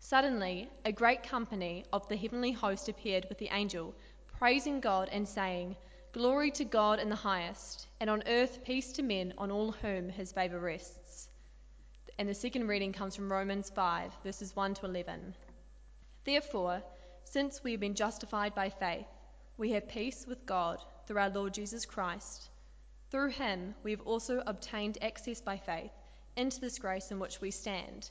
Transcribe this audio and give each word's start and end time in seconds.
Suddenly, 0.00 0.70
a 0.84 0.92
great 0.92 1.24
company 1.24 1.84
of 1.92 2.08
the 2.08 2.16
heavenly 2.16 2.52
host 2.52 2.88
appeared 2.88 3.26
with 3.28 3.38
the 3.38 3.48
angel, 3.52 3.94
praising 4.26 4.80
God 4.80 5.08
and 5.10 5.28
saying, 5.28 5.76
Glory 6.12 6.52
to 6.52 6.64
God 6.64 7.00
in 7.00 7.08
the 7.08 7.16
highest, 7.16 7.88
and 7.98 8.08
on 8.08 8.22
earth 8.26 8.62
peace 8.64 8.92
to 8.92 9.02
men 9.02 9.34
on 9.36 9.50
all 9.50 9.72
whom 9.72 10.08
his 10.08 10.32
favour 10.32 10.60
rests. 10.60 11.28
And 12.16 12.28
the 12.28 12.34
second 12.34 12.68
reading 12.68 12.92
comes 12.92 13.16
from 13.16 13.30
Romans 13.30 13.70
5, 13.70 14.14
verses 14.22 14.54
1 14.54 14.74
to 14.74 14.86
11. 14.86 15.34
Therefore, 16.24 16.82
since 17.24 17.62
we 17.64 17.72
have 17.72 17.80
been 17.80 17.94
justified 17.94 18.54
by 18.54 18.70
faith, 18.70 19.08
we 19.56 19.72
have 19.72 19.88
peace 19.88 20.26
with 20.26 20.46
God 20.46 20.80
through 21.06 21.18
our 21.18 21.30
Lord 21.30 21.54
Jesus 21.54 21.84
Christ. 21.84 22.50
Through 23.10 23.30
him 23.30 23.74
we 23.82 23.90
have 23.90 24.02
also 24.02 24.42
obtained 24.46 24.98
access 25.02 25.40
by 25.40 25.58
faith 25.58 25.92
into 26.36 26.60
this 26.60 26.78
grace 26.78 27.10
in 27.10 27.18
which 27.18 27.40
we 27.40 27.50
stand 27.50 28.10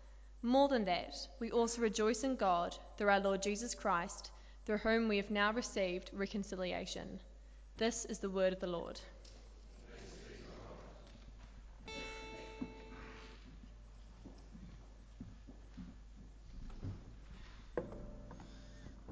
More 0.43 0.67
than 0.67 0.85
that, 0.85 1.15
we 1.39 1.51
also 1.51 1.81
rejoice 1.81 2.23
in 2.23 2.35
God 2.35 2.75
through 2.97 3.09
our 3.09 3.19
Lord 3.19 3.43
Jesus 3.43 3.75
Christ, 3.75 4.31
through 4.65 4.79
whom 4.79 5.07
we 5.07 5.17
have 5.17 5.29
now 5.29 5.53
received 5.53 6.09
reconciliation. 6.13 7.19
This 7.77 8.05
is 8.05 8.17
the 8.17 8.29
word 8.29 8.51
of 8.51 8.59
the 8.59 8.65
Lord. 8.65 8.99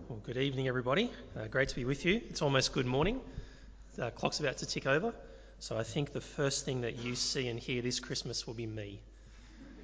Well, 0.08 0.20
good 0.24 0.38
evening, 0.38 0.68
everybody. 0.68 1.12
Uh, 1.40 1.46
great 1.46 1.70
to 1.70 1.76
be 1.76 1.86
with 1.86 2.06
you. 2.06 2.22
It's 2.32 2.42
almost 2.42 2.74
good 2.74 2.88
morning. 2.88 3.22
The 3.98 4.10
clock's 4.10 4.40
about 4.40 4.58
to 4.58 4.66
tick 4.66 4.88
over, 4.88 5.14
so 5.60 5.78
I 5.78 5.84
think 5.84 6.12
the 6.12 6.22
first 6.22 6.66
thing 6.66 6.82
that 6.82 6.98
you 6.98 7.14
see 7.14 7.48
and 7.50 7.60
hear 7.60 7.84
this 7.84 8.00
Christmas 8.00 8.48
will 8.48 8.56
be 8.56 8.66
me. 8.66 9.00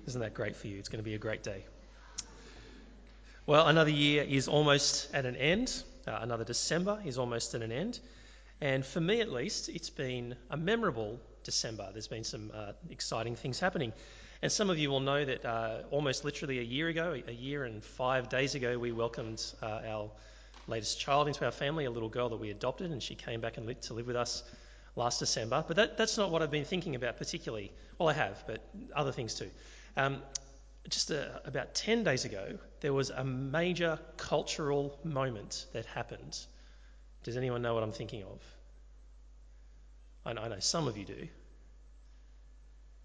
Isn't 0.07 0.21
that 0.21 0.33
great 0.33 0.55
for 0.55 0.67
you? 0.67 0.77
It's 0.77 0.89
going 0.89 1.03
to 1.03 1.03
be 1.03 1.15
a 1.15 1.19
great 1.19 1.41
day. 1.41 1.65
Well, 3.47 3.67
another 3.67 3.89
year 3.89 4.23
is 4.23 4.47
almost 4.47 5.13
at 5.13 5.25
an 5.25 5.35
end. 5.35 5.83
Uh, 6.07 6.19
another 6.21 6.43
December 6.43 6.99
is 7.05 7.17
almost 7.17 7.55
at 7.55 7.61
an 7.61 7.71
end. 7.71 7.99
And 8.61 8.85
for 8.85 9.01
me, 9.01 9.21
at 9.21 9.31
least, 9.31 9.69
it's 9.69 9.89
been 9.89 10.35
a 10.49 10.57
memorable 10.57 11.19
December. 11.43 11.89
There's 11.91 12.07
been 12.07 12.23
some 12.23 12.51
uh, 12.53 12.73
exciting 12.89 13.35
things 13.35 13.59
happening. 13.59 13.93
And 14.41 14.51
some 14.51 14.69
of 14.69 14.77
you 14.77 14.91
will 14.91 14.99
know 14.99 15.25
that 15.25 15.43
uh, 15.43 15.77
almost 15.89 16.23
literally 16.23 16.59
a 16.59 16.63
year 16.63 16.87
ago, 16.87 17.19
a 17.27 17.31
year 17.31 17.63
and 17.63 17.83
five 17.83 18.29
days 18.29 18.53
ago, 18.53 18.77
we 18.77 18.91
welcomed 18.91 19.43
uh, 19.61 19.81
our 19.87 20.11
latest 20.67 20.99
child 20.99 21.27
into 21.27 21.45
our 21.45 21.51
family, 21.51 21.85
a 21.85 21.91
little 21.91 22.09
girl 22.09 22.29
that 22.29 22.37
we 22.37 22.51
adopted, 22.51 22.91
and 22.91 23.01
she 23.01 23.15
came 23.15 23.41
back 23.41 23.57
and 23.57 23.65
lived 23.65 23.83
to 23.83 23.93
live 23.95 24.07
with 24.07 24.15
us 24.15 24.43
last 24.95 25.19
December. 25.19 25.63
But 25.67 25.77
that, 25.77 25.97
that's 25.97 26.17
not 26.17 26.31
what 26.31 26.41
I've 26.41 26.51
been 26.51 26.65
thinking 26.65 26.95
about 26.95 27.17
particularly. 27.17 27.71
Well, 27.97 28.09
I 28.09 28.13
have, 28.13 28.43
but 28.45 28.61
other 28.95 29.11
things 29.11 29.35
too. 29.35 29.49
Um, 29.97 30.21
just 30.89 31.09
a, 31.11 31.35
uh, 31.35 31.39
about 31.45 31.73
10 31.73 32.03
days 32.03 32.25
ago, 32.25 32.57
there 32.81 32.93
was 32.93 33.09
a 33.09 33.23
major 33.23 33.99
cultural 34.17 34.99
moment 35.03 35.65
that 35.73 35.85
happened. 35.85 36.37
Does 37.23 37.37
anyone 37.37 37.61
know 37.61 37.73
what 37.73 37.83
I'm 37.83 37.91
thinking 37.91 38.23
of? 38.23 38.41
I 40.25 40.33
know, 40.33 40.41
I 40.41 40.47
know 40.47 40.59
some 40.59 40.87
of 40.87 40.97
you 40.97 41.05
do. 41.05 41.27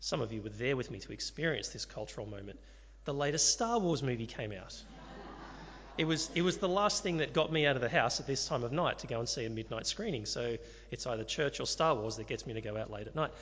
Some 0.01 0.21
of 0.21 0.33
you 0.33 0.43
were 0.43 0.51
there 0.51 0.77
with 0.77 0.91
me 0.91 0.99
to 1.01 1.13
experience 1.13 1.69
this 1.69 1.85
cultural 1.85 2.27
moment. 2.27 2.59
The 3.05 3.15
latest 3.15 3.53
Star 3.53 3.79
Wars 3.79 4.03
movie 4.03 4.27
came 4.27 4.53
out. 4.53 4.75
It 5.99 6.07
was, 6.07 6.31
it 6.35 6.41
was 6.41 6.57
the 6.57 6.69
last 6.69 7.03
thing 7.03 7.19
that 7.19 7.35
got 7.35 7.53
me 7.53 7.67
out 7.67 7.77
of 7.77 7.83
the 7.83 7.89
house 7.89 8.21
at 8.21 8.27
this 8.27 8.47
time 8.47 8.65
of 8.65 8.73
night 8.73 9.01
to 9.01 9.07
go 9.07 9.19
and 9.19 9.29
see 9.29 9.45
a 9.45 9.51
midnight 9.51 9.87
screening. 9.87 10.25
So 10.25 10.57
it's 10.91 11.07
either 11.07 11.25
church 11.25 11.61
or 11.61 11.67
Star 11.67 11.95
Wars 11.95 12.17
that 12.17 12.27
gets 12.27 12.47
me 12.47 12.55
to 12.55 12.63
go 12.63 12.77
out 12.77 12.91
late 12.91 13.07
at 13.07 13.15
night. 13.15 13.33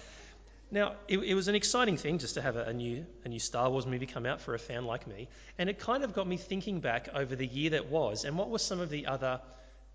Now, 0.70 0.96
it, 1.08 1.18
it, 1.18 1.34
was 1.34 1.48
an 1.48 1.54
exciting 1.54 1.96
thing 1.96 2.18
just 2.18 2.34
to 2.34 2.42
have 2.42 2.56
a, 2.56 2.64
a, 2.64 2.72
new, 2.74 3.06
a 3.24 3.28
new 3.28 3.38
Star 3.38 3.70
Wars 3.70 3.86
movie 3.86 4.04
come 4.04 4.26
out 4.26 4.42
for 4.42 4.54
a 4.54 4.58
fan 4.58 4.84
like 4.84 5.06
me, 5.06 5.28
and 5.56 5.70
it 5.70 5.78
kind 5.78 6.04
of 6.04 6.12
got 6.12 6.26
me 6.26 6.36
thinking 6.36 6.80
back 6.80 7.08
over 7.14 7.34
the 7.34 7.46
year 7.46 7.70
that 7.70 7.86
was 7.86 8.24
and 8.24 8.36
what 8.36 8.50
were 8.50 8.58
some 8.58 8.78
of 8.80 8.90
the 8.90 9.06
other 9.06 9.40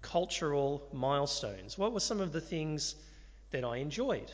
cultural 0.01 0.87
milestones? 0.91 1.77
What 1.77 1.93
were 1.93 1.99
some 1.99 2.21
of 2.21 2.31
the 2.31 2.41
things 2.41 2.95
that 3.51 3.63
I 3.63 3.77
enjoyed? 3.77 4.31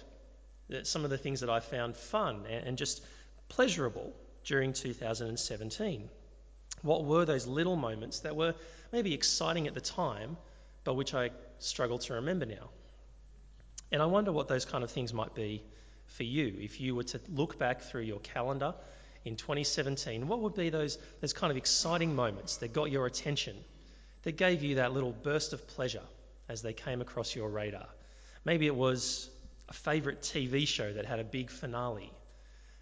Some 0.84 1.04
of 1.04 1.10
the 1.10 1.18
things 1.18 1.42
that 1.42 1.50
I 1.50 1.60
found 1.60 1.98
fun 1.98 2.46
and, 2.50 2.68
and 2.68 2.78
just 2.78 3.02
pleasurable 3.50 4.14
during 4.46 4.74
2017? 4.74 6.10
What 6.82 7.04
were 7.04 7.26
those 7.26 7.48
little 7.48 7.76
moments 7.76 8.20
that 8.22 8.36
were 8.36 8.56
maybe 8.92 9.14
exciting 9.14 9.68
at 9.68 9.74
the 9.74 9.82
time, 9.82 10.38
but 10.84 10.94
which 10.94 11.14
I 11.14 11.32
struggle 11.60 12.00
to 12.00 12.14
remember 12.14 12.46
now? 12.46 12.70
And 13.92 14.02
I 14.02 14.06
wonder 14.06 14.32
what 14.32 14.48
those 14.48 14.66
kind 14.66 14.84
of 14.84 14.92
things 14.92 15.14
might 15.14 15.36
be 15.36 15.64
for 16.10 16.24
you 16.24 16.56
if 16.60 16.80
you 16.80 16.96
were 16.96 17.04
to 17.04 17.20
look 17.30 17.58
back 17.58 17.82
through 17.82 18.04
your 18.04 18.20
calendar 18.20 18.74
in 19.26 19.36
2017? 19.36 20.28
What 20.28 20.42
would 20.42 20.56
be 20.56 20.70
those, 20.70 20.98
those 21.22 21.34
kind 21.34 21.52
of 21.52 21.58
exciting 21.58 22.16
moments 22.16 22.58
that 22.58 22.74
got 22.74 22.92
your 22.92 23.06
attention, 23.06 23.56
that 24.24 24.34
gave 24.38 24.64
you 24.64 24.76
that 24.76 24.94
little 24.94 25.12
burst 25.12 25.54
of 25.54 25.68
pleasure 25.68 26.04
as 26.48 26.62
they 26.62 26.74
came 26.74 27.02
across 27.02 27.36
your 27.36 27.50
radar? 27.50 27.88
Maybe 28.46 28.66
it 28.68 28.76
was 28.76 29.30
a 29.68 29.74
favourite 29.74 30.22
TV 30.22 30.68
show 30.68 30.92
that 30.92 31.06
had 31.06 31.20
a 31.20 31.24
big 31.24 31.50
finale. 31.50 32.12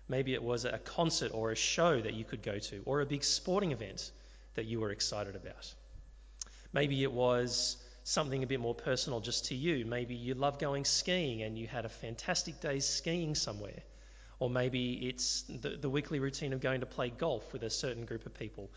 Maybe 0.08 0.34
it 0.34 0.44
was 0.44 0.64
a 0.66 0.78
concert 0.78 1.32
or 1.34 1.52
a 1.52 1.56
show 1.56 2.00
that 2.00 2.14
you 2.14 2.24
could 2.24 2.42
go 2.42 2.60
to, 2.60 2.82
or 2.86 3.02
a 3.02 3.06
big 3.06 3.24
sporting 3.24 3.72
event 3.72 4.10
that 4.56 4.66
you 4.66 4.80
were 4.80 4.92
excited 4.92 5.36
about. 5.36 5.74
Maybe 6.72 7.04
it 7.04 7.12
was 7.12 7.78
something 8.08 8.42
a 8.42 8.48
bit 8.48 8.62
more 8.62 8.74
personal 8.74 9.20
just 9.20 9.48
to 9.48 9.56
you. 9.56 9.86
Maybe 9.86 10.16
you 10.16 10.34
love 10.34 10.60
going 10.60 10.86
skiing 10.86 11.42
and 11.42 11.58
you 11.58 11.68
had 11.68 11.84
a 11.84 11.90
fantastic 11.90 12.62
day 12.62 12.80
skiing 12.80 13.36
somewhere. 13.36 13.84
Or 14.40 14.50
maybe 14.50 14.94
it's 15.10 15.42
the, 15.50 15.72
the 15.72 15.90
weekly 15.90 16.20
routine 16.20 16.54
of 16.54 16.62
going 16.62 16.80
to 16.80 16.86
play 16.86 17.10
golf 17.10 17.52
with 17.52 17.64
a 17.64 17.70
certain 17.70 18.06
group 18.06 18.26
of 18.26 18.34
people. 18.34 18.70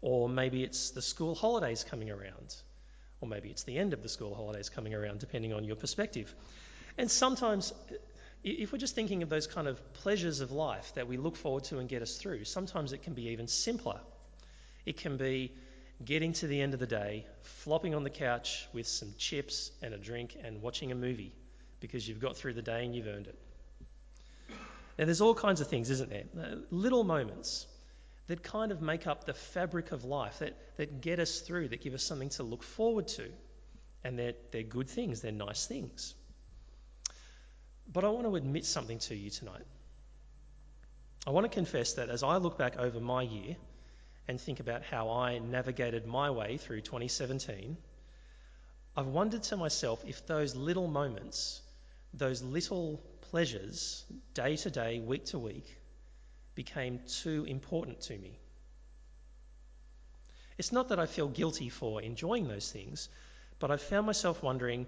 Or 0.00 0.26
maybe 0.26 0.62
it's 0.62 0.92
the 0.92 1.02
school 1.02 1.34
holidays 1.34 1.84
coming 1.84 2.10
around. 2.10 2.56
Or 3.20 3.28
maybe 3.28 3.50
it's 3.50 3.64
the 3.64 3.76
end 3.76 3.92
of 3.92 4.02
the 4.02 4.08
school 4.08 4.34
holidays 4.34 4.70
coming 4.70 4.94
around, 4.94 5.20
depending 5.20 5.52
on 5.52 5.64
your 5.64 5.76
perspective. 5.76 6.34
And 6.96 7.10
sometimes, 7.10 7.74
if 8.42 8.72
we're 8.72 8.78
just 8.78 8.94
thinking 8.94 9.22
of 9.22 9.28
those 9.28 9.46
kind 9.46 9.68
of 9.68 9.92
pleasures 9.94 10.40
of 10.40 10.50
life 10.50 10.94
that 10.94 11.08
we 11.08 11.18
look 11.18 11.36
forward 11.36 11.64
to 11.64 11.78
and 11.78 11.90
get 11.90 12.00
us 12.00 12.16
through, 12.16 12.44
sometimes 12.44 12.94
it 12.94 13.02
can 13.02 13.12
be 13.12 13.28
even 13.28 13.48
simpler. 13.48 14.00
It 14.86 14.96
can 14.96 15.18
be 15.18 15.52
getting 16.04 16.32
to 16.34 16.46
the 16.46 16.60
end 16.60 16.74
of 16.74 16.80
the 16.80 16.86
day, 16.86 17.26
flopping 17.42 17.94
on 17.94 18.04
the 18.04 18.10
couch 18.10 18.66
with 18.72 18.86
some 18.86 19.12
chips 19.18 19.70
and 19.82 19.94
a 19.94 19.98
drink 19.98 20.36
and 20.42 20.62
watching 20.62 20.92
a 20.92 20.94
movie 20.94 21.32
because 21.80 22.08
you've 22.08 22.20
got 22.20 22.36
through 22.36 22.54
the 22.54 22.62
day 22.62 22.84
and 22.84 22.94
you've 22.94 23.06
earned 23.06 23.26
it. 23.26 23.38
Now, 24.98 25.04
there's 25.04 25.20
all 25.20 25.34
kinds 25.34 25.60
of 25.60 25.68
things, 25.68 25.90
isn't 25.90 26.10
there? 26.10 26.24
Uh, 26.36 26.56
little 26.70 27.04
moments 27.04 27.66
that 28.26 28.42
kind 28.42 28.72
of 28.72 28.82
make 28.82 29.06
up 29.06 29.24
the 29.24 29.34
fabric 29.34 29.92
of 29.92 30.04
life, 30.04 30.40
that, 30.40 30.54
that 30.76 31.00
get 31.00 31.18
us 31.18 31.40
through, 31.40 31.68
that 31.68 31.80
give 31.80 31.94
us 31.94 32.02
something 32.02 32.28
to 32.30 32.42
look 32.42 32.62
forward 32.62 33.08
to. 33.08 33.28
And 34.04 34.18
they're, 34.18 34.34
they're 34.50 34.62
good 34.62 34.88
things, 34.88 35.20
they're 35.20 35.32
nice 35.32 35.66
things. 35.66 36.14
But 37.92 38.04
I 38.04 38.08
want 38.08 38.26
to 38.26 38.36
admit 38.36 38.66
something 38.66 38.98
to 39.00 39.14
you 39.14 39.30
tonight. 39.30 39.64
I 41.26 41.30
want 41.30 41.50
to 41.50 41.54
confess 41.54 41.94
that 41.94 42.10
as 42.10 42.22
I 42.22 42.36
look 42.36 42.58
back 42.58 42.76
over 42.76 43.00
my 43.00 43.22
year 43.22 43.56
and 44.28 44.40
think 44.40 44.60
about 44.60 44.82
how 44.82 45.10
I 45.10 45.38
navigated 45.38 46.06
my 46.06 46.30
way 46.30 46.58
through 46.58 46.82
2017, 46.82 47.76
I've 48.94 49.06
wondered 49.06 49.42
to 49.44 49.56
myself 49.56 50.04
if 50.06 50.26
those 50.26 50.54
little 50.54 50.86
moments, 50.86 51.62
those 52.12 52.42
little 52.42 53.00
pleasures, 53.30 54.04
day 54.34 54.56
to 54.56 54.70
day, 54.70 55.00
week 55.00 55.24
to 55.26 55.38
week, 55.38 55.66
became 56.54 57.00
too 57.06 57.44
important 57.48 58.02
to 58.02 58.18
me. 58.18 58.38
It's 60.58 60.72
not 60.72 60.88
that 60.88 60.98
I 60.98 61.06
feel 61.06 61.28
guilty 61.28 61.68
for 61.68 62.02
enjoying 62.02 62.48
those 62.48 62.70
things, 62.70 63.08
but 63.60 63.70
I've 63.70 63.82
found 63.82 64.06
myself 64.06 64.42
wondering 64.42 64.86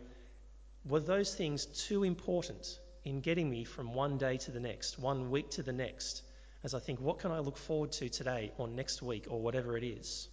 were 0.84 1.00
those 1.00 1.34
things 1.34 1.66
too 1.66 2.04
important 2.04 2.78
in 3.04 3.20
getting 3.20 3.48
me 3.48 3.64
from 3.64 3.94
one 3.94 4.18
day 4.18 4.36
to 4.38 4.50
the 4.50 4.60
next, 4.60 4.98
one 4.98 5.30
week 5.30 5.50
to 5.50 5.62
the 5.62 5.72
next, 5.72 6.22
as 6.62 6.74
I 6.74 6.78
think, 6.78 7.00
what 7.00 7.18
can 7.18 7.30
I 7.30 7.38
look 7.38 7.56
forward 7.56 7.92
to 7.92 8.08
today 8.08 8.52
or 8.58 8.68
next 8.68 9.02
week 9.02 9.26
or 9.28 9.40
whatever 9.40 9.76
it 9.76 9.84
is? 9.84 10.28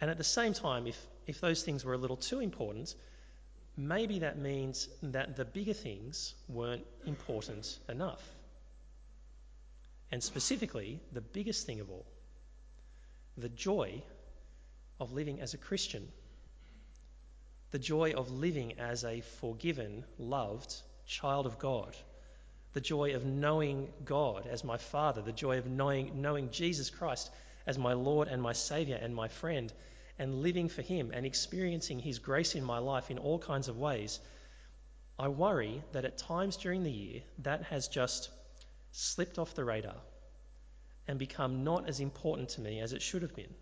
And 0.00 0.10
at 0.10 0.18
the 0.18 0.24
same 0.24 0.54
time, 0.54 0.86
if, 0.86 0.98
if 1.26 1.40
those 1.40 1.62
things 1.62 1.84
were 1.84 1.92
a 1.92 1.98
little 1.98 2.16
too 2.16 2.40
important, 2.40 2.94
maybe 3.76 4.20
that 4.20 4.38
means 4.38 4.88
that 5.02 5.36
the 5.36 5.44
bigger 5.44 5.74
things 5.74 6.34
weren't 6.48 6.84
important 7.06 7.78
enough. 7.88 8.22
And 10.10 10.22
specifically, 10.22 11.00
the 11.12 11.20
biggest 11.20 11.66
thing 11.66 11.80
of 11.80 11.90
all, 11.90 12.06
the 13.36 13.48
joy 13.48 14.02
of 15.00 15.12
living 15.12 15.40
as 15.40 15.54
a 15.54 15.58
Christian, 15.58 16.06
the 17.70 17.78
joy 17.78 18.12
of 18.12 18.30
living 18.30 18.78
as 18.78 19.04
a 19.04 19.20
forgiven, 19.40 20.04
loved 20.18 20.74
child 21.06 21.46
of 21.46 21.58
God, 21.58 21.96
the 22.72 22.80
joy 22.80 23.14
of 23.14 23.24
knowing 23.24 23.92
God 24.04 24.46
as 24.46 24.64
my 24.64 24.76
Father, 24.76 25.22
the 25.22 25.32
joy 25.32 25.58
of 25.58 25.66
knowing, 25.66 26.22
knowing 26.22 26.50
Jesus 26.50 26.90
Christ 26.90 27.30
as 27.66 27.78
my 27.78 27.92
Lord 27.92 28.28
and 28.28 28.42
my 28.42 28.52
Saviour 28.52 28.98
and 29.00 29.14
my 29.14 29.28
friend, 29.28 29.72
and 30.18 30.42
living 30.42 30.68
for 30.68 30.82
Him 30.82 31.10
and 31.12 31.26
experiencing 31.26 31.98
His 31.98 32.18
grace 32.18 32.54
in 32.54 32.64
my 32.64 32.78
life 32.78 33.10
in 33.10 33.18
all 33.18 33.38
kinds 33.38 33.68
of 33.68 33.78
ways. 33.78 34.20
I 35.18 35.28
worry 35.28 35.82
that 35.92 36.04
at 36.04 36.18
times 36.18 36.56
during 36.56 36.82
the 36.82 36.90
year 36.90 37.22
that 37.40 37.64
has 37.64 37.88
just 37.88 38.30
slipped 38.92 39.38
off 39.38 39.54
the 39.54 39.64
radar 39.64 39.96
and 41.06 41.18
become 41.18 41.64
not 41.64 41.88
as 41.88 42.00
important 42.00 42.50
to 42.50 42.60
me 42.60 42.80
as 42.80 42.92
it 42.92 43.02
should 43.02 43.22
have 43.22 43.34
been. 43.34 43.54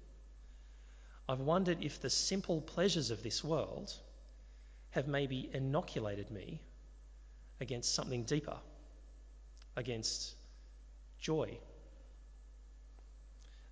I've 1.28 1.40
wondered 1.40 1.78
if 1.82 2.00
the 2.00 2.10
simple 2.10 2.60
pleasures 2.60 3.10
of 3.10 3.22
this 3.22 3.42
world 3.42 3.92
have 4.90 5.06
maybe 5.06 5.48
inoculated 5.52 6.30
me 6.30 6.60
against 7.60 7.94
something 7.94 8.24
deeper, 8.24 8.56
against 9.76 10.34
joy. 11.20 11.58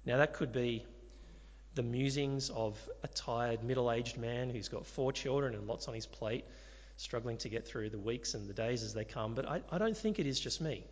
Now, 0.04 0.18
that 0.18 0.34
could 0.34 0.52
be 0.52 0.86
the 1.74 1.82
musings 1.82 2.50
of 2.50 2.76
a 3.02 3.08
tired 3.08 3.62
middle 3.62 3.92
aged 3.92 4.16
man 4.16 4.50
who's 4.50 4.68
got 4.68 4.86
four 4.86 5.12
children 5.12 5.54
and 5.54 5.66
lots 5.66 5.86
on 5.86 5.94
his 5.94 6.06
plate, 6.06 6.44
struggling 6.96 7.36
to 7.38 7.48
get 7.48 7.68
through 7.68 7.90
the 7.90 7.98
weeks 7.98 8.34
and 8.34 8.48
the 8.48 8.54
days 8.54 8.82
as 8.82 8.94
they 8.94 9.04
come. 9.04 9.34
But 9.34 9.48
I, 9.48 9.60
I 9.70 9.78
don't 9.78 9.96
think 9.96 10.18
it 10.18 10.26
is 10.26 10.40
just 10.40 10.60
me. 10.60 10.84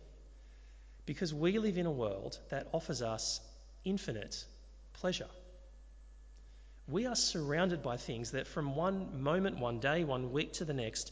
Because 1.05 1.33
we 1.33 1.57
live 1.57 1.77
in 1.77 1.85
a 1.85 1.91
world 1.91 2.37
that 2.49 2.67
offers 2.73 3.01
us 3.01 3.41
infinite 3.83 4.45
pleasure. 4.93 5.29
We 6.87 7.05
are 7.05 7.15
surrounded 7.15 7.81
by 7.83 7.97
things 7.97 8.31
that 8.31 8.47
from 8.47 8.75
one 8.75 9.21
moment, 9.21 9.59
one 9.59 9.79
day, 9.79 10.03
one 10.03 10.31
week 10.31 10.53
to 10.53 10.65
the 10.65 10.73
next 10.73 11.11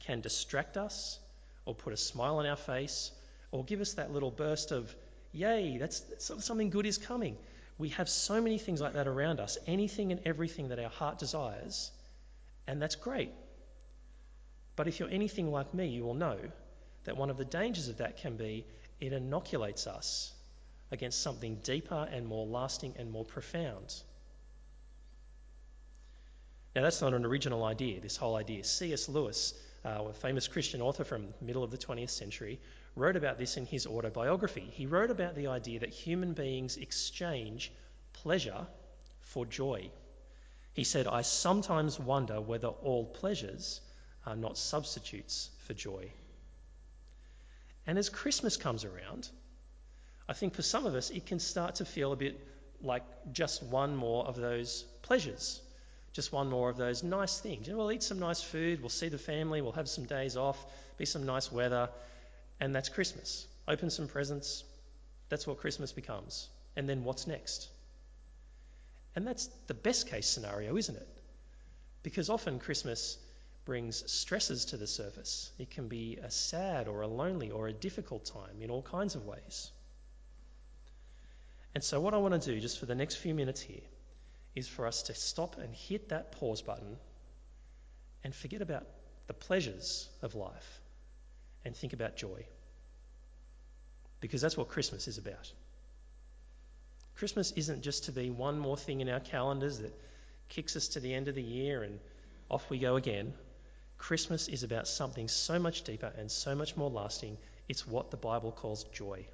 can 0.00 0.20
distract 0.20 0.76
us, 0.76 1.18
or 1.64 1.74
put 1.74 1.92
a 1.92 1.96
smile 1.96 2.36
on 2.36 2.46
our 2.46 2.56
face 2.56 3.10
or 3.56 3.64
give 3.64 3.80
us 3.80 3.94
that 3.94 4.12
little 4.12 4.30
burst 4.30 4.70
of, 4.70 4.94
yay, 5.32 5.78
that's, 5.78 6.02
something 6.18 6.70
good 6.70 6.86
is 6.86 6.98
coming. 6.98 7.36
We 7.78 7.90
have 7.90 8.08
so 8.08 8.40
many 8.40 8.58
things 8.58 8.80
like 8.80 8.94
that 8.94 9.06
around 9.06 9.40
us, 9.40 9.58
anything 9.66 10.12
and 10.12 10.20
everything 10.24 10.68
that 10.68 10.78
our 10.78 10.90
heart 10.90 11.18
desires, 11.18 11.90
and 12.66 12.80
that's 12.80 12.96
great. 12.96 13.30
But 14.76 14.88
if 14.88 15.00
you're 15.00 15.10
anything 15.10 15.50
like 15.50 15.72
me, 15.72 15.86
you 15.86 16.04
will 16.04 16.14
know 16.14 16.38
that 17.04 17.16
one 17.16 17.30
of 17.30 17.36
the 17.36 17.44
dangers 17.44 17.88
of 17.88 17.98
that 17.98 18.18
can 18.18 18.36
be 18.36 18.66
it 19.00 19.12
inoculates 19.12 19.86
us 19.86 20.32
against 20.90 21.22
something 21.22 21.56
deeper 21.62 22.08
and 22.10 22.26
more 22.26 22.46
lasting 22.46 22.94
and 22.98 23.10
more 23.10 23.24
profound. 23.24 23.94
Now, 26.74 26.82
that's 26.82 27.00
not 27.00 27.14
an 27.14 27.24
original 27.24 27.64
idea, 27.64 28.00
this 28.00 28.18
whole 28.18 28.36
idea. 28.36 28.62
C.S. 28.64 29.08
Lewis 29.08 29.54
uh, 29.86 30.02
a 30.08 30.12
famous 30.12 30.48
Christian 30.48 30.82
author 30.82 31.04
from 31.04 31.28
the 31.38 31.44
middle 31.44 31.62
of 31.62 31.70
the 31.70 31.78
20th 31.78 32.10
century, 32.10 32.58
wrote 32.96 33.16
about 33.16 33.38
this 33.38 33.56
in 33.56 33.66
his 33.66 33.86
autobiography. 33.86 34.68
He 34.72 34.86
wrote 34.86 35.10
about 35.10 35.36
the 35.36 35.46
idea 35.46 35.80
that 35.80 35.90
human 35.90 36.32
beings 36.32 36.76
exchange 36.76 37.70
pleasure 38.12 38.66
for 39.20 39.46
joy. 39.46 39.90
He 40.72 40.84
said, 40.84 41.06
I 41.06 41.22
sometimes 41.22 42.00
wonder 42.00 42.40
whether 42.40 42.68
all 42.68 43.06
pleasures 43.06 43.80
are 44.26 44.36
not 44.36 44.58
substitutes 44.58 45.50
for 45.66 45.74
joy. 45.74 46.10
And 47.86 47.96
as 47.96 48.08
Christmas 48.08 48.56
comes 48.56 48.84
around, 48.84 49.28
I 50.28 50.32
think 50.32 50.54
for 50.54 50.62
some 50.62 50.86
of 50.86 50.96
us 50.96 51.10
it 51.10 51.26
can 51.26 51.38
start 51.38 51.76
to 51.76 51.84
feel 51.84 52.12
a 52.12 52.16
bit 52.16 52.44
like 52.82 53.04
just 53.32 53.62
one 53.62 53.94
more 53.94 54.26
of 54.26 54.34
those 54.34 54.82
pleasures 55.02 55.60
just 56.16 56.32
one 56.32 56.48
more 56.48 56.70
of 56.70 56.78
those 56.78 57.02
nice 57.02 57.38
things. 57.38 57.66
You 57.66 57.74
know, 57.74 57.78
we'll 57.80 57.92
eat 57.92 58.02
some 58.02 58.18
nice 58.18 58.42
food, 58.42 58.80
we'll 58.80 58.88
see 58.88 59.10
the 59.10 59.18
family, 59.18 59.60
we'll 59.60 59.72
have 59.72 59.86
some 59.86 60.06
days 60.06 60.34
off, 60.34 60.58
be 60.96 61.04
some 61.04 61.26
nice 61.26 61.52
weather, 61.52 61.90
and 62.58 62.74
that's 62.74 62.88
Christmas. 62.88 63.46
Open 63.68 63.90
some 63.90 64.08
presents, 64.08 64.64
that's 65.28 65.46
what 65.46 65.58
Christmas 65.58 65.92
becomes. 65.92 66.48
And 66.74 66.88
then 66.88 67.04
what's 67.04 67.26
next? 67.26 67.68
And 69.14 69.26
that's 69.26 69.46
the 69.66 69.74
best 69.74 70.08
case 70.08 70.26
scenario, 70.26 70.78
isn't 70.78 70.96
it? 70.96 71.08
Because 72.02 72.30
often 72.30 72.60
Christmas 72.60 73.18
brings 73.66 74.10
stresses 74.10 74.64
to 74.66 74.78
the 74.78 74.86
surface. 74.86 75.50
It 75.58 75.70
can 75.70 75.88
be 75.88 76.16
a 76.22 76.30
sad 76.30 76.88
or 76.88 77.02
a 77.02 77.06
lonely 77.06 77.50
or 77.50 77.68
a 77.68 77.74
difficult 77.74 78.24
time 78.24 78.62
in 78.62 78.70
all 78.70 78.82
kinds 78.82 79.16
of 79.16 79.26
ways. 79.26 79.70
And 81.74 81.84
so, 81.84 82.00
what 82.00 82.14
I 82.14 82.16
want 82.16 82.40
to 82.40 82.54
do 82.54 82.58
just 82.58 82.80
for 82.80 82.86
the 82.86 82.94
next 82.94 83.16
few 83.16 83.34
minutes 83.34 83.60
here 83.60 83.82
is 84.56 84.66
for 84.66 84.86
us 84.86 85.02
to 85.04 85.14
stop 85.14 85.58
and 85.58 85.72
hit 85.72 86.08
that 86.08 86.32
pause 86.32 86.62
button 86.62 86.96
and 88.24 88.34
forget 88.34 88.62
about 88.62 88.86
the 89.28 89.34
pleasures 89.34 90.08
of 90.22 90.34
life 90.34 90.80
and 91.64 91.76
think 91.76 91.92
about 91.92 92.16
joy. 92.16 92.44
Because 94.20 94.40
that's 94.40 94.56
what 94.56 94.68
Christmas 94.68 95.06
is 95.06 95.18
about. 95.18 95.52
Christmas 97.16 97.52
isn't 97.52 97.82
just 97.82 98.04
to 98.04 98.12
be 98.12 98.30
one 98.30 98.58
more 98.58 98.76
thing 98.76 99.00
in 99.00 99.08
our 99.08 99.20
calendars 99.20 99.78
that 99.78 99.94
kicks 100.48 100.74
us 100.74 100.88
to 100.88 101.00
the 101.00 101.14
end 101.14 101.28
of 101.28 101.34
the 101.34 101.42
year 101.42 101.82
and 101.82 101.98
off 102.48 102.68
we 102.70 102.78
go 102.78 102.96
again. 102.96 103.32
Christmas 103.98 104.48
is 104.48 104.62
about 104.62 104.88
something 104.88 105.28
so 105.28 105.58
much 105.58 105.82
deeper 105.82 106.12
and 106.18 106.30
so 106.30 106.54
much 106.54 106.76
more 106.76 106.90
lasting. 106.90 107.36
It's 107.68 107.86
what 107.86 108.10
the 108.10 108.16
Bible 108.16 108.52
calls 108.52 108.84
joy. 108.84 109.26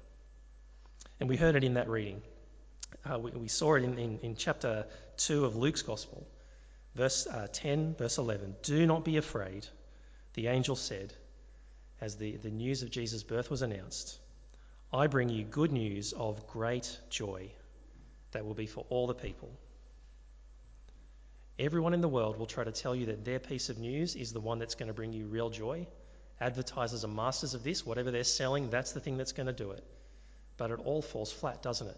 And 1.19 1.29
we 1.29 1.37
heard 1.37 1.55
it 1.55 1.63
in 1.63 1.75
that 1.75 1.89
reading. 1.89 2.21
Uh, 3.09 3.19
we, 3.19 3.31
we, 3.31 3.47
saw 3.47 3.75
it 3.75 3.83
in, 3.83 3.97
in, 3.97 4.19
in, 4.19 4.35
chapter 4.35 4.85
2 5.17 5.45
of 5.45 5.55
Luke's 5.55 5.81
Gospel, 5.81 6.25
verse 6.95 7.27
uh, 7.27 7.47
10, 7.51 7.95
verse 7.95 8.17
11. 8.17 8.55
Do 8.63 8.85
not 8.85 9.03
be 9.03 9.17
afraid, 9.17 9.65
the 10.33 10.47
angel 10.47 10.75
said, 10.75 11.13
as 12.01 12.15
the, 12.15 12.37
the 12.37 12.49
news 12.49 12.83
of 12.83 12.91
Jesus' 12.91 13.23
birth 13.23 13.49
was 13.49 13.61
announced. 13.61 14.17
I 14.91 15.07
bring 15.07 15.29
you 15.29 15.43
good 15.43 15.71
news 15.71 16.13
of 16.13 16.47
great 16.47 16.97
joy 17.09 17.51
that 18.31 18.45
will 18.45 18.53
be 18.53 18.67
for 18.67 18.85
all 18.89 19.07
the 19.07 19.13
people. 19.13 19.49
Everyone 21.59 21.93
in 21.93 22.01
the 22.01 22.07
world 22.07 22.37
will 22.37 22.47
try 22.47 22.63
to 22.63 22.71
tell 22.71 22.95
you 22.95 23.07
that 23.07 23.25
their 23.25 23.39
piece 23.39 23.69
of 23.69 23.77
news 23.77 24.15
is 24.15 24.33
the 24.33 24.39
one 24.39 24.59
that's 24.59 24.75
going 24.75 24.87
to 24.87 24.93
bring 24.93 25.13
you 25.13 25.27
real 25.27 25.49
joy. 25.49 25.87
Advertisers 26.39 27.05
are 27.05 27.09
masters 27.09 27.53
of 27.53 27.63
this. 27.63 27.85
Whatever 27.85 28.11
they're 28.11 28.23
selling, 28.23 28.69
that's 28.69 28.91
the 28.91 28.99
thing 28.99 29.17
that's 29.17 29.33
going 29.33 29.47
to 29.47 29.53
do 29.53 29.71
it. 29.71 29.83
But 30.57 30.71
it 30.71 30.79
all 30.83 31.01
falls 31.01 31.31
flat, 31.31 31.61
doesn't 31.61 31.87
it? 31.87 31.97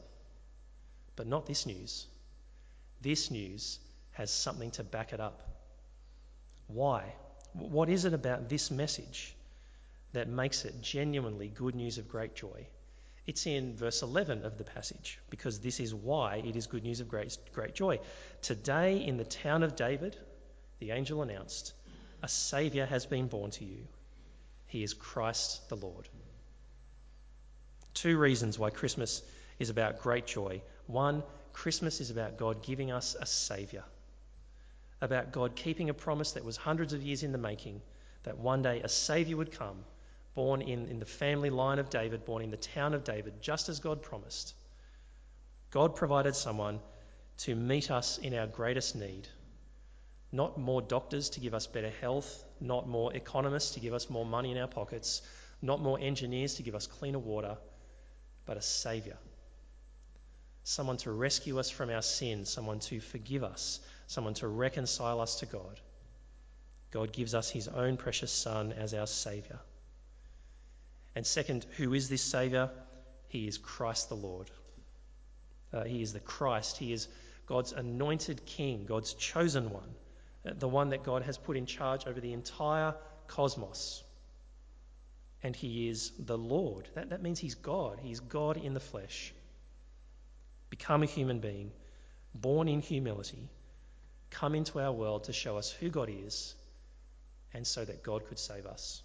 But 1.16 1.28
not 1.28 1.46
this 1.46 1.66
news. 1.66 2.06
This 3.02 3.32
news 3.32 3.80
has 4.12 4.32
something 4.32 4.72
to 4.72 4.84
back 4.84 5.14
it 5.14 5.20
up. 5.20 5.42
Why? 6.68 7.14
What 7.54 7.90
is 7.90 8.06
it 8.06 8.14
about 8.14 8.50
this 8.50 8.72
message 8.72 9.36
that 10.14 10.28
makes 10.28 10.66
it 10.66 10.82
genuinely 10.82 11.48
good 11.48 11.76
news 11.76 11.98
of 11.98 12.10
great 12.10 12.36
joy? 12.36 12.68
It's 13.28 13.48
in 13.48 13.76
verse 13.76 14.02
11 14.04 14.46
of 14.46 14.58
the 14.58 14.64
passage, 14.64 15.20
because 15.30 15.60
this 15.60 15.80
is 15.80 15.94
why 15.94 16.44
it 16.46 16.56
is 16.56 16.68
good 16.68 16.84
news 16.84 17.00
of 17.00 17.08
great, 17.08 17.38
great 17.54 17.74
joy. 17.74 18.00
Today, 18.42 19.04
in 19.04 19.18
the 19.18 19.24
town 19.24 19.64
of 19.64 19.76
David, 19.76 20.16
the 20.80 20.92
angel 20.92 21.24
announced, 21.24 21.74
A 22.22 22.28
Saviour 22.28 22.86
has 22.86 23.06
been 23.06 23.28
born 23.28 23.52
to 23.52 23.66
you. 23.66 23.88
He 24.68 24.84
is 24.84 24.94
Christ 24.94 25.68
the 25.70 25.76
Lord. 25.76 26.08
Two 27.94 28.18
reasons 28.18 28.60
why 28.60 28.70
Christmas 28.70 29.24
is 29.58 29.70
about 29.70 30.02
great 30.02 30.28
joy. 30.28 30.62
One, 30.88 31.24
Christmas 31.54 32.02
is 32.02 32.12
about 32.12 32.38
God 32.38 32.62
giving 32.64 32.92
us 32.92 33.16
a 33.20 33.26
Saviour, 33.26 33.84
about 35.02 35.32
God 35.32 35.56
keeping 35.56 35.90
a 35.90 35.94
promise 35.94 36.34
that 36.34 36.46
was 36.46 36.58
hundreds 36.58 36.94
of 36.94 37.02
years 37.02 37.24
in 37.24 37.32
the 37.32 37.38
making, 37.38 37.82
that 38.24 38.38
one 38.38 38.62
day 38.62 38.82
a 38.82 38.90
Saviour 38.90 39.38
would 39.38 39.52
come, 39.52 39.84
born 40.36 40.62
in, 40.62 40.88
in 40.88 41.00
the 41.00 41.06
family 41.06 41.50
line 41.50 41.80
of 41.80 41.90
David, 41.90 42.26
born 42.26 42.44
in 42.44 42.52
the 42.52 42.58
town 42.58 42.94
of 42.94 43.04
David, 43.04 43.42
just 43.42 43.70
as 43.70 43.80
God 43.80 44.02
promised. 44.02 44.54
God 45.72 45.96
provided 45.96 46.36
someone 46.36 46.80
to 47.38 47.56
meet 47.56 47.90
us 47.92 48.18
in 48.18 48.34
our 48.34 48.48
greatest 48.48 48.96
need. 48.96 49.28
Not 50.32 50.58
more 50.58 50.82
doctors 50.82 51.30
to 51.32 51.40
give 51.40 51.54
us 51.54 51.68
better 51.68 51.92
health, 52.02 52.44
not 52.60 52.88
more 52.88 53.14
economists 53.14 53.72
to 53.72 53.80
give 53.80 53.94
us 53.94 54.10
more 54.10 54.26
money 54.26 54.52
in 54.52 54.58
our 54.58 54.68
pockets, 54.68 55.22
not 55.62 55.82
more 55.82 56.00
engineers 56.00 56.56
to 56.56 56.64
give 56.64 56.76
us 56.76 56.88
cleaner 56.88 57.20
water, 57.20 57.58
but 58.46 58.58
a 58.58 58.62
Saviour. 58.62 59.18
Someone 60.68 60.98
to 60.98 61.12
rescue 61.12 61.60
us 61.60 61.70
from 61.70 61.92
our 61.92 62.02
sin, 62.02 62.44
someone 62.46 62.80
to 62.80 63.00
forgive 63.00 63.44
us, 63.44 63.80
someone 64.08 64.34
to 64.34 64.48
reconcile 64.48 65.22
us 65.22 65.40
to 65.40 65.46
God. 65.46 65.80
God 66.90 67.14
gives 67.14 67.36
us 67.36 67.52
His 67.52 67.68
own 67.68 67.98
precious 67.98 68.32
Son 68.32 68.74
as 68.74 68.96
our 68.96 69.06
Saviour. 69.06 69.60
And 71.16 71.24
second, 71.24 71.68
who 71.78 71.94
is 71.94 72.10
this 72.10 72.24
Saviour? 72.24 72.72
He 73.28 73.48
is 73.48 73.60
Christ 73.60 74.10
the 74.10 74.16
Lord. 74.16 74.50
Uh, 75.72 75.84
he 75.84 76.02
is 76.02 76.14
the 76.14 76.20
Christ. 76.20 76.78
He 76.78 76.94
is 76.94 77.08
God's 77.46 77.72
anointed 77.72 78.44
King, 78.48 78.86
God's 78.88 79.14
chosen 79.14 79.70
one, 79.70 79.94
uh, 80.48 80.54
the 80.58 80.68
one 80.68 80.90
that 80.90 81.04
God 81.04 81.22
has 81.22 81.38
put 81.38 81.58
in 81.58 81.68
charge 81.68 82.08
over 82.08 82.20
the 82.20 82.34
entire 82.34 82.96
cosmos. 83.28 84.04
And 85.44 85.56
He 85.56 85.90
is 85.90 86.12
the 86.18 86.40
Lord. 86.40 86.90
That, 86.96 87.12
that 87.12 87.22
means 87.22 87.38
He's 87.38 87.54
God. 87.54 88.00
He's 88.02 88.20
God 88.20 88.58
in 88.58 88.74
the 88.74 88.80
flesh. 88.80 89.32
Become 90.78 91.04
a 91.04 91.06
human 91.06 91.40
being, 91.40 91.72
born 92.34 92.68
in 92.68 92.82
humility, 92.82 93.50
come 94.30 94.56
into 94.56 94.80
our 94.80 94.92
world 94.92 95.26
to 95.26 95.34
show 95.34 95.58
us 95.58 95.72
who 95.72 95.90
God 95.90 96.10
is, 96.10 96.54
and 97.54 97.66
so 97.66 97.86
that 97.86 98.04
God 98.04 98.28
could 98.28 98.40
save 98.40 98.66
us. 98.66 99.02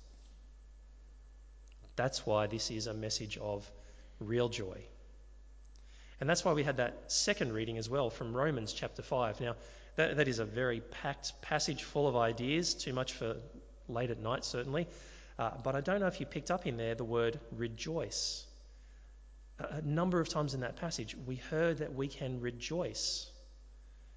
That's 1.97 2.27
why 2.27 2.47
this 2.47 2.71
is 2.71 2.87
a 2.87 2.95
message 2.95 3.39
of 3.39 3.71
real 4.19 4.49
joy. 4.49 4.79
And 6.21 6.29
that's 6.29 6.45
why 6.45 6.53
we 6.53 6.65
had 6.65 6.79
that 6.79 7.13
second 7.13 7.53
reading 7.53 7.79
as 7.79 7.89
well 7.89 8.11
from 8.11 8.37
Romans 8.37 8.73
chapter 8.73 9.03
5. 9.03 9.41
Now, 9.41 9.57
that, 9.97 10.17
that 10.17 10.29
is 10.29 10.39
a 10.39 10.45
very 10.45 10.81
packed 10.81 11.41
passage 11.41 11.83
full 11.85 12.09
of 12.09 12.17
ideas, 12.17 12.75
too 12.75 12.93
much 12.93 13.13
for 13.13 13.37
late 13.89 14.11
at 14.11 14.21
night, 14.21 14.45
certainly. 14.45 14.87
Uh, 15.39 15.51
but 15.63 15.75
I 15.77 15.81
don't 15.81 16.01
know 16.01 16.09
if 16.09 16.21
you 16.21 16.27
picked 16.27 16.51
up 16.51 16.67
in 16.67 16.77
there 16.77 16.95
the 16.95 17.05
word 17.05 17.39
rejoice. 17.53 18.45
A, 19.61 19.83
number 19.83 20.21
of 20.21 20.29
times 20.29 20.55
in 20.55 20.61
that 20.61 20.77
passage, 20.77 21.17
we 21.27 21.37
heard 21.37 21.79
that 21.79 21.95
we 21.95 22.09
can 22.09 22.41
rejoice. 22.41 23.31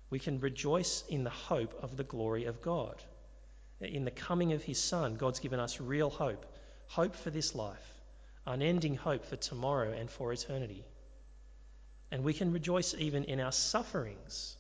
We 0.09 0.19
can 0.19 0.39
rejoice 0.39 1.03
in 1.09 1.23
the 1.23 1.29
hope 1.29 1.83
of 1.83 1.97
the 1.97 2.03
glory 2.03 2.45
of 2.45 2.62
God. 2.62 2.95
In 3.81 4.05
the 4.05 4.12
coming 4.12 4.53
of 4.53 4.63
His 4.63 4.79
Son, 4.79 5.15
God's 5.15 5.39
given 5.39 5.59
us 5.59 5.81
real 5.81 6.09
hope 6.09 6.45
hope 6.88 7.15
for 7.15 7.31
this 7.31 7.55
life, 7.55 7.93
unending 8.45 8.95
hope 8.95 9.25
for 9.25 9.35
tomorrow 9.35 9.91
and 9.91 10.09
for 10.09 10.31
eternity. 10.31 10.83
And 12.12 12.23
we 12.23 12.33
can 12.33 12.51
rejoice 12.51 12.93
even 12.93 13.23
in 13.23 13.39
our 13.39 13.51
sufferings. 13.51 14.55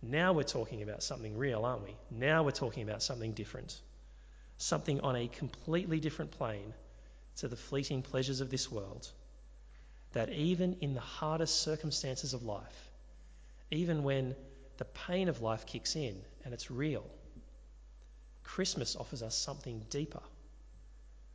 Now 0.00 0.32
we're 0.32 0.44
talking 0.44 0.82
about 0.82 1.02
something 1.02 1.36
real, 1.36 1.64
aren't 1.64 1.84
we? 1.84 1.96
Now 2.10 2.44
we're 2.44 2.52
talking 2.52 2.82
about 2.82 3.02
something 3.02 3.32
different. 3.32 3.76
Something 4.58 5.00
on 5.00 5.16
a 5.16 5.26
completely 5.26 5.98
different 5.98 6.30
plane 6.32 6.72
to 7.38 7.48
the 7.48 7.56
fleeting 7.56 8.02
pleasures 8.02 8.40
of 8.40 8.50
this 8.50 8.70
world. 8.70 9.10
That 10.12 10.30
even 10.30 10.76
in 10.80 10.94
the 10.94 11.00
hardest 11.00 11.62
circumstances 11.62 12.34
of 12.34 12.42
life, 12.44 12.90
even 13.70 14.02
when 14.02 14.34
the 14.76 14.84
pain 14.84 15.28
of 15.28 15.40
life 15.40 15.66
kicks 15.66 15.96
in 15.96 16.20
and 16.44 16.52
it's 16.52 16.70
real, 16.70 17.04
Christmas 18.44 18.96
offers 18.96 19.22
us 19.22 19.34
something 19.34 19.82
deeper 19.88 20.22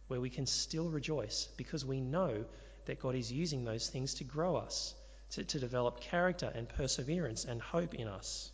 where 0.07 0.21
we 0.21 0.29
can 0.29 0.45
still 0.45 0.89
rejoice 0.89 1.47
because 1.57 1.83
we 1.83 1.99
know 1.99 2.45
that 2.85 3.01
God 3.01 3.15
is 3.15 3.31
using 3.31 3.65
those 3.65 3.89
things 3.89 4.15
to 4.15 4.23
grow 4.23 4.55
us, 4.55 4.93
to, 5.31 5.43
to 5.43 5.59
develop 5.59 5.99
character 5.99 6.51
and 6.53 6.69
perseverance 6.69 7.45
and 7.45 7.61
hope 7.61 7.93
in 7.95 8.07
us. 8.07 8.49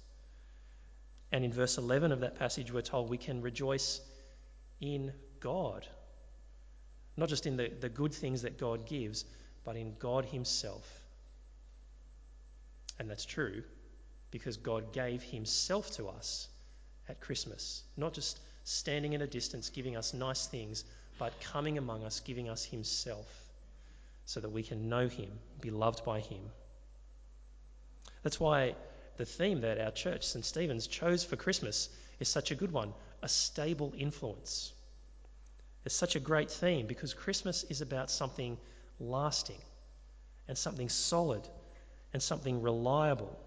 And 1.32 1.44
in 1.44 1.52
verse 1.52 1.78
11 1.78 2.12
of 2.12 2.22
that 2.22 2.40
passage, 2.40 2.72
we're 2.72 2.82
told 2.82 3.10
we 3.10 3.18
can 3.18 3.42
rejoice 3.42 4.02
in 4.80 5.14
God. 5.40 5.86
Not 7.18 7.30
just 7.30 7.46
in 7.46 7.58
the, 7.58 7.70
the 7.80 7.90
good 7.90 8.14
things 8.14 8.42
that 8.42 8.60
God 8.60 8.88
gives, 8.88 9.26
but 9.64 9.76
in 9.76 9.96
God 10.00 10.26
Himself. 10.26 10.88
And 13.00 13.10
that's 13.10 13.26
true 13.26 13.64
because 14.32 14.58
God 14.58 14.94
gave 14.94 15.22
Himself 15.24 15.92
to 15.98 16.08
us 16.08 16.48
at 17.08 17.22
Christmas, 17.22 17.84
not 17.98 18.14
just 18.14 18.40
standing 18.64 19.14
in 19.14 19.22
a 19.22 19.28
distance 19.28 19.70
giving 19.70 19.98
us 19.98 20.14
nice 20.14 20.48
things, 20.48 20.86
but 21.20 21.40
coming 21.42 21.78
among 21.78 22.04
us, 22.04 22.20
giving 22.22 22.50
us 22.50 22.64
Himself 22.64 23.28
so 24.26 24.40
that 24.40 24.50
we 24.50 24.64
can 24.64 24.90
know 24.90 25.08
Him, 25.08 25.32
be 25.62 25.70
loved 25.70 26.06
by 26.06 26.20
Him. 26.20 26.42
That's 28.24 28.40
why 28.40 28.76
the 29.18 29.26
theme 29.26 29.62
that 29.62 29.80
our 29.80 29.92
church, 29.92 30.26
St. 30.26 30.46
Stephen's, 30.46 30.88
chose 30.88 31.24
for 31.24 31.36
Christmas 31.36 31.90
is 32.20 32.30
such 32.30 32.52
a 32.52 32.56
good 32.56 32.72
one 32.72 32.94
a 33.22 33.30
stable 33.30 33.94
influence. 33.98 34.74
It's 35.86 35.96
such 35.96 36.18
a 36.18 36.20
great 36.20 36.52
theme 36.52 36.88
because 36.88 37.14
Christmas 37.14 37.64
is 37.64 37.80
about 37.82 38.12
something 38.12 38.58
lasting 39.00 39.62
and 40.48 40.58
something 40.58 40.90
solid 40.90 41.48
and 42.14 42.22
something 42.22 42.62
reliable. 42.62 43.40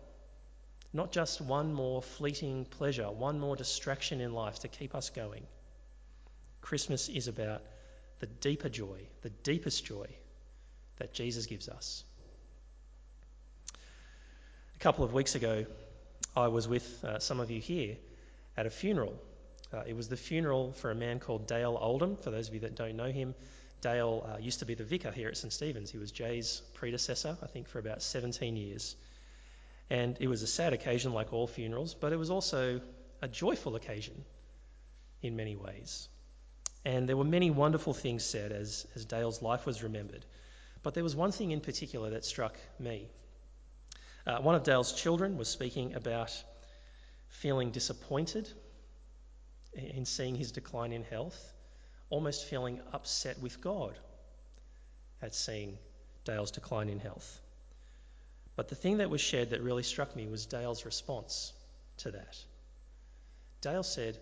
Not 0.93 1.12
just 1.12 1.41
one 1.41 1.75
more 1.75 2.03
fleeting 2.03 2.65
pleasure, 2.65 3.11
one 3.11 3.38
more 3.38 3.57
distraction 3.57 4.21
in 4.21 4.33
life 4.33 4.61
to 4.61 4.69
keep 4.69 4.95
us 4.95 5.11
going. 5.11 5.43
Christmas 6.61 7.09
is 7.09 7.29
about 7.29 7.62
the 8.19 8.26
deeper 8.26 8.69
joy, 8.69 9.00
the 9.23 9.31
deepest 9.31 9.85
joy 9.85 10.07
that 10.97 11.12
Jesus 11.12 11.47
gives 11.47 11.69
us. 11.69 12.03
A 14.75 14.79
couple 14.79 15.05
of 15.05 15.12
weeks 15.12 15.35
ago, 15.35 15.67
I 16.37 16.49
was 16.49 16.67
with 16.67 17.05
uh, 17.05 17.19
some 17.19 17.41
of 17.41 17.50
you 17.50 17.61
here 17.61 17.97
at 18.57 18.67
a 18.67 18.71
funeral. 18.71 19.15
Uh, 19.73 19.83
it 19.87 19.97
was 19.97 20.09
the 20.09 20.17
funeral 20.17 20.73
for 20.73 20.91
a 20.91 20.95
man 20.95 21.19
called 21.19 21.47
Dale 21.47 21.79
Oldham. 21.81 22.17
For 22.17 22.31
those 22.31 22.49
of 22.49 22.55
you 22.55 22.61
that 22.61 22.75
don't 22.75 22.97
know 22.97 23.11
him, 23.11 23.35
Dale 23.87 24.28
uh, 24.28 24.38
used 24.38 24.59
to 24.59 24.66
be 24.66 24.75
the 24.75 24.83
vicar 24.83 25.12
here 25.12 25.28
at 25.28 25.37
St 25.37 25.52
Stephen's. 25.52 25.93
He 25.93 25.99
was 25.99 26.11
Jay's 26.11 26.61
predecessor, 26.75 27.37
I 27.40 27.47
think, 27.47 27.69
for 27.69 27.78
about 27.78 28.02
17 28.02 28.57
years. 28.57 28.97
And 29.88 30.16
it 30.19 30.26
was 30.26 30.43
a 30.43 30.47
sad 30.49 30.73
occasion, 30.73 31.12
like 31.12 31.33
all 31.33 31.47
funerals, 31.47 31.95
but 31.95 32.12
it 32.12 32.16
was 32.16 32.28
also 32.28 32.81
a 33.23 33.28
joyful 33.28 33.76
occasion 33.76 34.25
in 35.23 35.37
many 35.37 35.55
ways. 35.55 36.09
And 36.85 37.09
there 37.09 37.16
were 37.16 37.31
many 37.38 37.50
wonderful 37.52 37.95
things 37.95 38.25
said 38.25 38.50
as, 38.50 38.88
as 38.97 39.05
Dale's 39.05 39.40
life 39.40 39.66
was 39.66 39.85
remembered. 39.85 40.25
But 40.83 40.95
there 40.95 41.05
was 41.05 41.14
one 41.14 41.31
thing 41.31 41.52
in 41.52 41.61
particular 41.61 42.11
that 42.11 42.25
struck 42.25 42.57
me. 42.81 43.09
Uh, 44.26 44.38
one 44.38 44.57
of 44.57 44.64
Dale's 44.64 44.93
children 44.93 45.38
was 45.38 45.49
speaking 45.49 45.95
about 45.95 46.33
feeling 47.28 47.71
disappointed 47.71 48.49
in 49.75 50.07
seeing 50.07 50.35
his 50.35 50.50
decline 50.50 50.93
in 50.93 51.05
health, 51.05 51.52
almost 52.11 52.45
feeling 52.45 52.81
upset 52.93 53.41
with 53.41 53.61
God 53.61 53.99
at 55.23 55.35
seeing 55.35 55.79
Dale's 56.25 56.51
decline 56.51 56.89
in 56.89 56.99
health. 56.99 57.41
But 58.55 58.69
the 58.69 58.75
thing 58.75 58.99
that 58.99 59.11
was 59.11 59.21
shared 59.21 59.51
that 59.51 59.63
really 59.63 59.83
struck 59.83 60.17
me 60.17 60.27
was 60.27 60.47
Dale's 60.47 60.85
response 60.85 61.53
to 61.99 62.11
that. 62.13 62.37
Dale 63.61 63.83
said, 63.83 64.19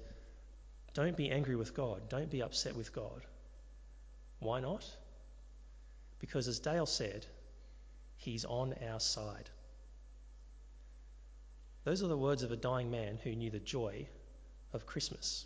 don't 0.94 1.16
be 1.16 1.30
angry 1.30 1.56
with 1.56 1.74
God. 1.74 2.08
Don't 2.08 2.30
be 2.30 2.42
upset 2.42 2.76
with 2.76 2.92
God. 2.92 3.26
Why 4.38 4.60
not? 4.60 4.84
Because, 6.20 6.46
as 6.46 6.60
Dale 6.60 6.86
said, 6.86 7.26
He's 8.16 8.44
on 8.44 8.74
our 8.88 9.00
side. 9.00 9.50
Those 11.82 12.02
are 12.02 12.08
the 12.08 12.16
words 12.16 12.42
of 12.42 12.52
a 12.52 12.56
dying 12.56 12.90
man 12.90 13.18
who 13.22 13.34
knew 13.34 13.50
the 13.50 13.58
joy 13.58 14.06
of 14.72 14.86
Christmas, 14.86 15.44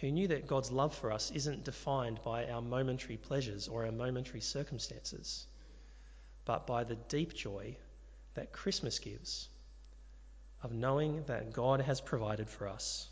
who 0.00 0.10
knew 0.10 0.28
that 0.28 0.46
God's 0.46 0.70
love 0.70 0.94
for 0.94 1.12
us 1.12 1.30
isn't 1.30 1.64
defined 1.64 2.20
by 2.24 2.46
our 2.46 2.62
momentary 2.62 3.18
pleasures 3.18 3.68
or 3.68 3.84
our 3.84 3.92
momentary 3.92 4.40
circumstances, 4.40 5.46
but 6.46 6.66
by 6.66 6.84
the 6.84 6.96
deep 6.96 7.34
joy 7.34 7.76
that 8.34 8.52
Christmas 8.52 8.98
gives 8.98 9.48
of 10.62 10.72
knowing 10.72 11.22
that 11.26 11.52
God 11.52 11.80
has 11.80 12.00
provided 12.00 12.48
for 12.48 12.68
us 12.68 13.08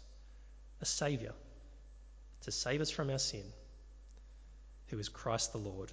a 0.81 0.87
Saviour 0.87 1.33
to 2.43 2.51
save 2.51 2.81
us 2.81 2.91
from 2.91 3.11
our 3.11 3.19
sin, 3.19 3.45
who 4.89 4.99
is 4.99 5.09
Christ 5.09 5.53
the 5.53 5.59
Lord. 5.59 5.93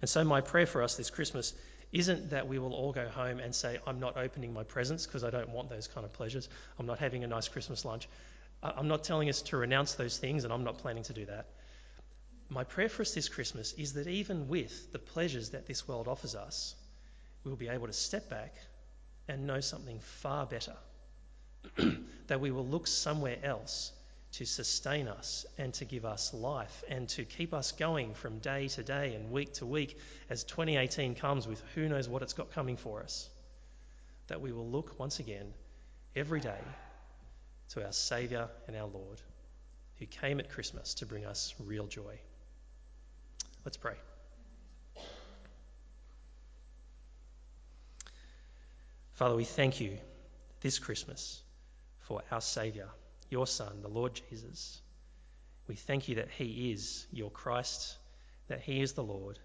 And 0.00 0.08
so, 0.08 0.24
my 0.24 0.40
prayer 0.40 0.66
for 0.66 0.82
us 0.82 0.96
this 0.96 1.10
Christmas 1.10 1.52
isn't 1.92 2.30
that 2.30 2.48
we 2.48 2.58
will 2.58 2.74
all 2.74 2.92
go 2.92 3.08
home 3.08 3.38
and 3.38 3.54
say, 3.54 3.78
I'm 3.86 4.00
not 4.00 4.16
opening 4.16 4.52
my 4.52 4.62
presents 4.62 5.06
because 5.06 5.24
I 5.24 5.30
don't 5.30 5.50
want 5.50 5.70
those 5.70 5.88
kind 5.88 6.04
of 6.04 6.12
pleasures. 6.12 6.48
I'm 6.78 6.86
not 6.86 6.98
having 6.98 7.24
a 7.24 7.26
nice 7.26 7.48
Christmas 7.48 7.84
lunch. 7.84 8.08
I'm 8.62 8.88
not 8.88 9.04
telling 9.04 9.28
us 9.28 9.42
to 9.42 9.56
renounce 9.56 9.94
those 9.94 10.18
things, 10.18 10.44
and 10.44 10.52
I'm 10.52 10.64
not 10.64 10.78
planning 10.78 11.04
to 11.04 11.12
do 11.12 11.26
that. 11.26 11.46
My 12.48 12.64
prayer 12.64 12.88
for 12.88 13.02
us 13.02 13.14
this 13.14 13.28
Christmas 13.28 13.72
is 13.74 13.92
that 13.92 14.06
even 14.06 14.48
with 14.48 14.92
the 14.92 14.98
pleasures 14.98 15.50
that 15.50 15.66
this 15.66 15.86
world 15.86 16.08
offers 16.08 16.34
us, 16.34 16.74
we'll 17.44 17.56
be 17.56 17.68
able 17.68 17.86
to 17.86 17.92
step 17.92 18.28
back 18.30 18.54
and 19.28 19.46
know 19.46 19.60
something 19.60 20.00
far 20.00 20.46
better 20.46 20.74
that 22.26 22.40
we 22.40 22.50
will 22.50 22.66
look 22.66 22.86
somewhere 22.86 23.36
else 23.42 23.92
to 24.32 24.44
sustain 24.44 25.08
us 25.08 25.46
and 25.56 25.72
to 25.74 25.84
give 25.84 26.04
us 26.04 26.34
life 26.34 26.82
and 26.88 27.08
to 27.08 27.24
keep 27.24 27.54
us 27.54 27.72
going 27.72 28.14
from 28.14 28.38
day 28.38 28.68
to 28.68 28.82
day 28.82 29.14
and 29.14 29.30
week 29.30 29.52
to 29.54 29.66
week 29.66 29.98
as 30.30 30.44
2018 30.44 31.14
comes 31.14 31.46
with 31.46 31.62
who 31.74 31.88
knows 31.88 32.08
what 32.08 32.22
it's 32.22 32.34
got 32.34 32.50
coming 32.52 32.76
for 32.76 33.02
us. 33.02 33.28
That 34.28 34.40
we 34.40 34.52
will 34.52 34.68
look 34.68 34.98
once 34.98 35.20
again 35.20 35.52
every 36.16 36.40
day 36.40 36.60
to 37.70 37.84
our 37.84 37.92
Saviour 37.92 38.48
and 38.66 38.76
our 38.76 38.86
Lord 38.86 39.20
who 39.98 40.06
came 40.06 40.38
at 40.40 40.50
Christmas 40.50 40.94
to 40.94 41.06
bring 41.06 41.26
us 41.26 41.54
real 41.58 41.86
joy. 41.86 42.18
Let's 43.64 43.76
pray. 43.76 43.94
Father, 49.14 49.34
we 49.34 49.44
thank 49.44 49.80
you 49.80 49.98
this 50.60 50.78
Christmas 50.78 51.42
for 52.00 52.22
our 52.30 52.40
Saviour, 52.40 52.88
your 53.30 53.46
Son, 53.46 53.82
the 53.82 53.88
Lord 53.88 54.20
Jesus. 54.30 54.80
We 55.66 55.74
thank 55.74 56.08
you 56.08 56.16
that 56.16 56.28
He 56.30 56.70
is 56.70 57.06
your 57.12 57.30
Christ, 57.30 57.96
that 58.46 58.60
He 58.60 58.80
is 58.80 58.92
the 58.92 59.02
Lord, 59.02 59.38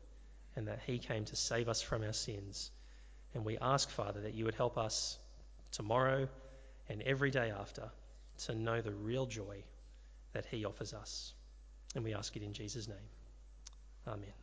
and 0.55 0.67
that 0.67 0.79
He 0.85 0.99
came 0.99 1.25
to 1.25 1.35
save 1.35 1.67
us 1.67 1.81
from 1.81 2.03
our 2.03 2.13
sins. 2.13 2.69
And 3.33 3.43
we 3.43 3.57
ask, 3.57 3.89
Father, 3.89 4.21
that 4.21 4.35
you 4.35 4.45
would 4.45 4.53
help 4.53 4.77
us 4.77 5.17
tomorrow 5.71 6.29
and 6.87 7.01
every 7.01 7.31
day 7.31 7.51
after 7.51 7.89
to 8.45 8.55
know 8.55 8.81
the 8.81 8.93
real 8.93 9.25
joy 9.25 9.63
that 10.33 10.45
He 10.45 10.65
offers 10.65 10.93
us. 10.93 11.33
And 11.95 12.03
we 12.03 12.13
ask 12.13 12.35
it 12.35 12.43
in 12.43 12.53
Jesus' 12.53 12.87
name. 12.87 12.97
Amen. 14.07 14.42